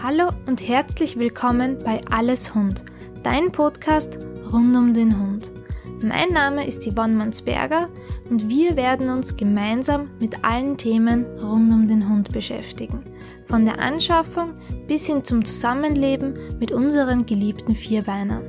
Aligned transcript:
Hallo 0.00 0.28
und 0.46 0.66
herzlich 0.66 1.18
willkommen 1.18 1.76
bei 1.84 2.00
Alles 2.08 2.54
Hund, 2.54 2.84
dein 3.24 3.50
Podcast 3.50 4.16
rund 4.52 4.76
um 4.76 4.94
den 4.94 5.18
Hund. 5.18 5.50
Mein 6.00 6.28
Name 6.28 6.68
ist 6.68 6.84
Yvonne 6.84 7.16
Mansberger 7.16 7.88
und 8.30 8.48
wir 8.48 8.76
werden 8.76 9.08
uns 9.08 9.36
gemeinsam 9.36 10.08
mit 10.20 10.44
allen 10.44 10.76
Themen 10.76 11.26
rund 11.42 11.72
um 11.72 11.88
den 11.88 12.08
Hund 12.08 12.32
beschäftigen. 12.32 13.02
Von 13.48 13.64
der 13.64 13.80
Anschaffung 13.80 14.54
bis 14.86 15.08
hin 15.08 15.24
zum 15.24 15.44
Zusammenleben 15.44 16.38
mit 16.60 16.70
unseren 16.70 17.26
geliebten 17.26 17.74
Vierbeinern. 17.74 18.44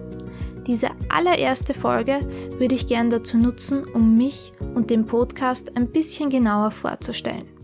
Diese 0.68 0.90
allererste 1.10 1.74
Folge 1.74 2.20
würde 2.60 2.76
ich 2.76 2.86
gern 2.86 3.10
dazu 3.10 3.40
nutzen, 3.40 3.86
um 3.86 4.16
mich 4.16 4.54
und 4.76 4.92
den 4.92 5.08
Podcast 5.08 5.76
ein 5.76 5.88
bisschen 5.88 6.30
genauer 6.30 6.70
vorzustellen. 6.70 7.59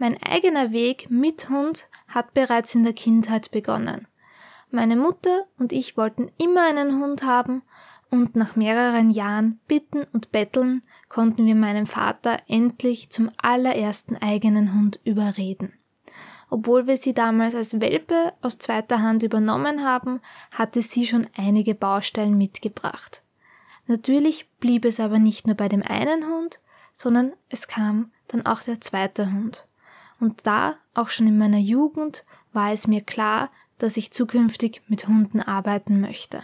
Mein 0.00 0.16
eigener 0.22 0.72
Weg 0.72 1.10
mit 1.10 1.50
Hund 1.50 1.86
hat 2.08 2.32
bereits 2.32 2.74
in 2.74 2.84
der 2.84 2.94
Kindheit 2.94 3.50
begonnen. 3.50 4.08
Meine 4.70 4.96
Mutter 4.96 5.44
und 5.58 5.74
ich 5.74 5.98
wollten 5.98 6.32
immer 6.38 6.66
einen 6.66 7.02
Hund 7.02 7.22
haben 7.22 7.60
und 8.08 8.34
nach 8.34 8.56
mehreren 8.56 9.10
Jahren 9.10 9.60
Bitten 9.68 10.04
und 10.14 10.32
Betteln 10.32 10.80
konnten 11.10 11.44
wir 11.44 11.54
meinen 11.54 11.86
Vater 11.86 12.38
endlich 12.48 13.10
zum 13.10 13.30
allerersten 13.36 14.16
eigenen 14.16 14.72
Hund 14.72 14.98
überreden. 15.04 15.74
Obwohl 16.48 16.86
wir 16.86 16.96
sie 16.96 17.12
damals 17.12 17.54
als 17.54 17.82
Welpe 17.82 18.32
aus 18.40 18.58
zweiter 18.58 19.02
Hand 19.02 19.22
übernommen 19.22 19.84
haben, 19.84 20.22
hatte 20.50 20.80
sie 20.80 21.06
schon 21.06 21.26
einige 21.36 21.74
Baustellen 21.74 22.38
mitgebracht. 22.38 23.22
Natürlich 23.86 24.48
blieb 24.60 24.86
es 24.86 24.98
aber 24.98 25.18
nicht 25.18 25.46
nur 25.46 25.56
bei 25.56 25.68
dem 25.68 25.82
einen 25.82 26.24
Hund, 26.24 26.58
sondern 26.90 27.34
es 27.50 27.68
kam 27.68 28.12
dann 28.28 28.46
auch 28.46 28.62
der 28.62 28.80
zweite 28.80 29.30
Hund. 29.30 29.66
Und 30.20 30.46
da, 30.46 30.76
auch 30.94 31.08
schon 31.08 31.26
in 31.26 31.38
meiner 31.38 31.58
Jugend, 31.58 32.24
war 32.52 32.72
es 32.72 32.86
mir 32.86 33.00
klar, 33.00 33.50
dass 33.78 33.96
ich 33.96 34.12
zukünftig 34.12 34.82
mit 34.86 35.08
Hunden 35.08 35.40
arbeiten 35.40 36.00
möchte. 36.00 36.42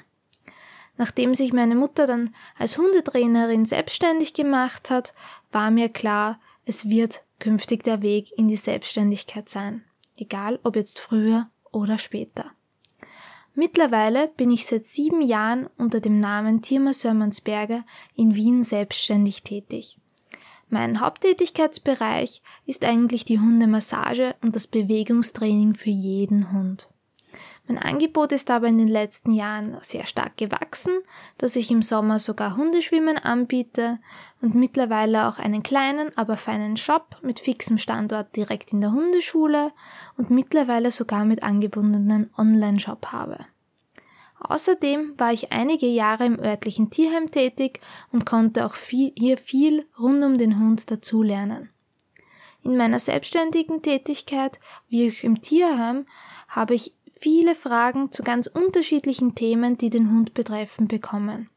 Nachdem 0.96 1.34
sich 1.34 1.52
meine 1.52 1.74
Mutter 1.74 2.06
dann 2.06 2.34
als 2.58 2.78
Hundetrainerin 2.78 3.66
selbstständig 3.66 4.32
gemacht 4.32 4.88
hat, 4.88 5.12
war 5.52 5.70
mir 5.70 5.90
klar, 5.90 6.40
es 6.64 6.88
wird 6.88 7.22
künftig 7.38 7.84
der 7.84 8.00
Weg 8.00 8.32
in 8.36 8.48
die 8.48 8.56
Selbstständigkeit 8.56 9.48
sein, 9.50 9.84
egal 10.16 10.58
ob 10.62 10.74
jetzt 10.74 10.98
früher 10.98 11.50
oder 11.70 11.98
später. 11.98 12.52
Mittlerweile 13.54 14.28
bin 14.28 14.50
ich 14.50 14.66
seit 14.66 14.88
sieben 14.88 15.20
Jahren 15.22 15.68
unter 15.76 16.00
dem 16.00 16.18
Namen 16.18 16.62
Tiermasseur 16.62 17.14
Mansberger 17.14 17.84
in 18.14 18.34
Wien 18.34 18.62
selbstständig 18.62 19.42
tätig. 19.42 19.98
Mein 20.68 21.00
Haupttätigkeitsbereich 21.00 22.42
ist 22.66 22.84
eigentlich 22.84 23.24
die 23.24 23.38
Hundemassage 23.38 24.34
und 24.42 24.56
das 24.56 24.66
Bewegungstraining 24.66 25.74
für 25.74 25.90
jeden 25.90 26.52
Hund. 26.52 26.88
Mein 27.68 27.78
Angebot 27.78 28.32
ist 28.32 28.50
aber 28.50 28.68
in 28.68 28.78
den 28.78 28.88
letzten 28.88 29.32
Jahren 29.32 29.76
sehr 29.80 30.06
stark 30.06 30.36
gewachsen, 30.36 30.92
dass 31.38 31.56
ich 31.56 31.70
im 31.70 31.82
Sommer 31.82 32.18
sogar 32.18 32.56
Hundeschwimmen 32.56 33.18
anbiete 33.18 33.98
und 34.40 34.54
mittlerweile 34.54 35.28
auch 35.28 35.38
einen 35.38 35.62
kleinen, 35.62 36.16
aber 36.16 36.36
feinen 36.36 36.76
Shop 36.76 37.16
mit 37.22 37.40
fixem 37.40 37.78
Standort 37.78 38.34
direkt 38.36 38.72
in 38.72 38.80
der 38.80 38.92
Hundeschule 38.92 39.72
und 40.16 40.30
mittlerweile 40.30 40.90
sogar 40.90 41.24
mit 41.24 41.42
angebundenen 41.42 42.30
Online-Shop 42.36 43.06
habe. 43.12 43.46
Außerdem 44.48 45.14
war 45.18 45.32
ich 45.32 45.52
einige 45.52 45.86
Jahre 45.86 46.24
im 46.24 46.38
örtlichen 46.38 46.90
Tierheim 46.90 47.30
tätig 47.30 47.80
und 48.12 48.26
konnte 48.26 48.64
auch 48.64 48.74
viel, 48.74 49.12
hier 49.18 49.38
viel 49.38 49.86
rund 49.98 50.22
um 50.24 50.38
den 50.38 50.60
Hund 50.60 50.90
dazulernen. 50.90 51.70
In 52.62 52.76
meiner 52.76 52.98
selbstständigen 52.98 53.82
Tätigkeit, 53.82 54.58
wie 54.88 55.10
auch 55.10 55.24
im 55.24 55.40
Tierheim, 55.40 56.06
habe 56.48 56.74
ich 56.74 56.94
viele 57.18 57.54
Fragen 57.54 58.12
zu 58.12 58.22
ganz 58.22 58.46
unterschiedlichen 58.46 59.34
Themen, 59.34 59.78
die 59.78 59.90
den 59.90 60.10
Hund 60.10 60.34
betreffen, 60.34 60.88
bekommen. 60.88 61.50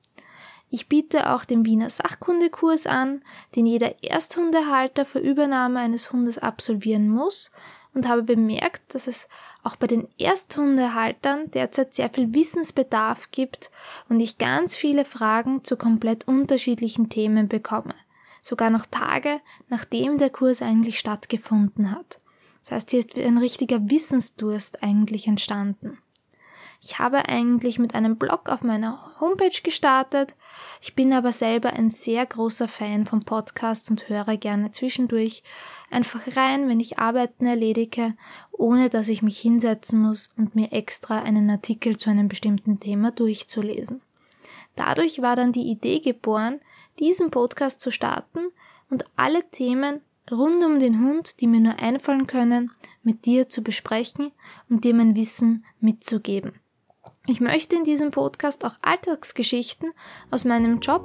Ich 0.72 0.88
biete 0.88 1.32
auch 1.32 1.46
den 1.46 1.66
Wiener 1.66 1.90
Sachkundekurs 1.90 2.86
an, 2.86 3.24
den 3.56 3.66
jeder 3.66 4.04
Ersthundehalter 4.04 5.04
für 5.04 5.20
Übernahme 5.20 5.80
eines 5.80 6.12
Hundes 6.12 6.38
absolvieren 6.38 7.10
muss 7.10 7.52
und 7.94 8.08
habe 8.08 8.24
bemerkt, 8.24 8.94
dass 8.94 9.08
es 9.08 9.28
auch 9.64 9.76
bei 9.76 9.88
den 9.88 10.08
Ersthundehaltern 10.18 11.52
derzeit 11.52 11.96
sehr 11.96 12.10
viel 12.10 12.34
Wissensbedarf 12.34 13.32
gibt 13.32 13.72
und 14.10 14.20
ich 14.20 14.38
ganz 14.38 14.76
viele 14.76 15.06
Fragen 15.06 15.64
zu 15.64 15.76
komplett 15.76 16.28
unterschiedlichen 16.28 17.10
Themen 17.10 17.48
bekomme. 17.48 17.96
Sogar 18.42 18.70
noch 18.70 18.86
Tage, 18.86 19.42
nachdem 19.68 20.18
der 20.18 20.30
Kurs 20.30 20.62
eigentlich 20.62 21.00
stattgefunden 21.00 21.92
hat. 21.92 22.22
Das 22.64 22.72
heißt, 22.72 22.92
hier 22.92 23.00
ist 23.00 23.16
ein 23.16 23.38
richtiger 23.38 23.90
Wissensdurst 23.90 24.84
eigentlich 24.84 25.28
entstanden. 25.28 25.98
Ich 26.82 26.98
habe 26.98 27.28
eigentlich 27.28 27.78
mit 27.78 27.94
einem 27.94 28.16
Blog 28.16 28.48
auf 28.48 28.62
meiner 28.62 29.20
Homepage 29.20 29.62
gestartet. 29.62 30.36
Ich 30.82 30.96
bin 30.96 31.12
aber 31.12 31.34
selber 31.34 31.74
ein 31.74 31.90
sehr 31.90 32.26
großer 32.26 32.70
Fan 32.70 33.06
von 33.06 33.20
Podcasts 33.20 33.90
und 33.90 34.08
höre 34.08 34.38
gerne 34.38 34.72
zwischendurch 34.72 35.44
einfach 35.92 36.38
rein, 36.38 36.70
wenn 36.70 36.80
ich 36.80 36.98
Arbeiten 36.98 37.46
erledige, 37.46 38.16
ohne 38.52 38.90
dass 38.90 39.10
ich 39.10 39.22
mich 39.22 39.40
hinsetzen 39.40 40.02
muss 40.02 40.34
und 40.38 40.56
mir 40.56 40.72
extra 40.72 41.20
einen 41.22 41.50
Artikel 41.50 41.98
zu 41.98 42.10
einem 42.10 42.30
bestimmten 42.30 42.80
Thema 42.80 43.12
durchzulesen. 43.12 44.02
Dadurch 44.78 45.22
war 45.22 45.36
dann 45.36 45.52
die 45.52 45.70
Idee 45.70 46.00
geboren, 46.00 46.62
diesen 47.00 47.30
Podcast 47.30 47.82
zu 47.82 47.92
starten 47.92 48.40
und 48.90 49.06
alle 49.18 49.44
Themen 49.52 50.00
rund 50.32 50.64
um 50.64 50.80
den 50.80 51.00
Hund, 51.02 51.42
die 51.42 51.48
mir 51.48 51.60
nur 51.60 51.78
einfallen 51.80 52.26
können, 52.26 52.72
mit 53.04 53.26
dir 53.26 53.50
zu 53.50 53.64
besprechen 53.64 54.32
und 54.70 54.86
dir 54.86 54.94
mein 54.94 55.16
Wissen 55.16 55.66
mitzugeben. 55.82 56.54
Ich 57.30 57.42
möchte 57.42 57.76
in 57.76 57.84
diesem 57.84 58.10
Podcast 58.10 58.66
auch 58.66 58.74
Alltagsgeschichten 58.82 59.92
aus 60.32 60.46
meinem 60.46 60.80
Job, 60.80 61.04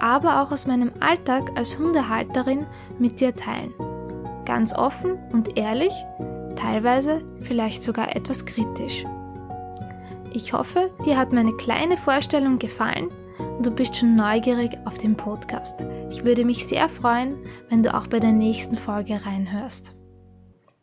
aber 0.00 0.42
auch 0.42 0.50
aus 0.50 0.66
meinem 0.66 0.90
Alltag 0.98 1.52
als 1.56 1.78
Hundehalterin 1.78 2.66
mit 2.98 3.20
dir 3.20 3.36
teilen. 3.36 3.72
Ganz 4.44 4.74
offen 4.74 5.12
und 5.30 5.56
ehrlich, 5.56 5.92
teilweise 6.56 7.22
vielleicht 7.42 7.84
sogar 7.84 8.16
etwas 8.16 8.46
kritisch. 8.46 9.04
Ich 10.32 10.52
hoffe, 10.52 10.90
dir 11.04 11.16
hat 11.16 11.32
meine 11.32 11.52
kleine 11.52 11.96
Vorstellung 11.96 12.58
gefallen 12.58 13.08
und 13.38 13.64
du 13.64 13.70
bist 13.70 13.94
schon 13.94 14.16
neugierig 14.16 14.76
auf 14.86 14.98
den 14.98 15.16
Podcast. 15.16 15.84
Ich 16.10 16.24
würde 16.24 16.44
mich 16.44 16.66
sehr 16.66 16.88
freuen, 16.88 17.36
wenn 17.68 17.84
du 17.84 17.94
auch 17.94 18.08
bei 18.08 18.18
der 18.18 18.32
nächsten 18.32 18.76
Folge 18.76 19.24
reinhörst. 19.24 19.94